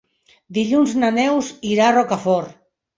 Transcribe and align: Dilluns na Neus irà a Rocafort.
Dilluns 0.59 0.95
na 1.05 1.13
Neus 1.19 1.53
irà 1.77 1.87
a 1.91 1.95
Rocafort. 2.01 2.63